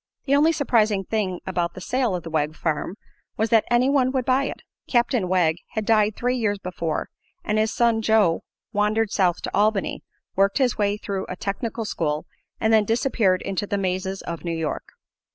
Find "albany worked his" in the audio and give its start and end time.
9.55-10.75